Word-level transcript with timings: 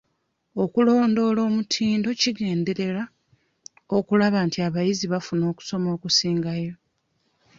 Okulondoola 0.63 1.39
omutindo 1.49 2.09
kigenderera 2.19 3.03
okulaba 3.97 4.37
nti 4.47 4.57
abayizi 4.67 5.05
bafuna 5.13 5.43
okusoma 5.51 5.87
okusingayo. 5.95 6.73